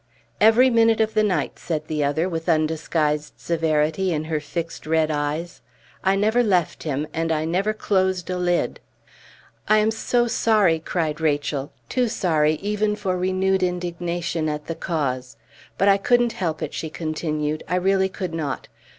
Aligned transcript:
"Every 0.39 0.71
minute 0.71 0.99
of 0.99 1.13
the 1.13 1.21
night," 1.21 1.59
said 1.59 1.85
the 1.85 2.03
other, 2.03 2.27
with 2.27 2.49
undisguised 2.49 3.33
severity 3.37 4.11
in 4.11 4.23
her 4.23 4.39
fixed 4.39 4.87
red 4.87 5.11
eyes. 5.11 5.61
"I 6.03 6.15
never 6.15 6.41
left 6.41 6.81
him, 6.81 7.05
and 7.13 7.31
I 7.31 7.45
never 7.45 7.71
closed 7.71 8.27
a 8.31 8.35
lid." 8.39 8.79
"I 9.67 9.77
am 9.77 9.91
so 9.91 10.25
sorry!" 10.25 10.79
cried 10.79 11.21
Rachel, 11.21 11.71
too 11.87 12.07
sorry 12.07 12.53
even 12.53 12.95
for 12.95 13.15
renewed 13.15 13.61
indignation 13.61 14.49
at 14.49 14.65
the 14.65 14.73
cause. 14.73 15.37
"But 15.77 15.87
I 15.87 15.97
couldn't 15.97 16.33
help 16.33 16.63
it," 16.63 16.73
she 16.73 16.89
continued, 16.89 17.63
"I 17.69 17.75
really 17.75 18.09
could 18.09 18.33
not. 18.33 18.69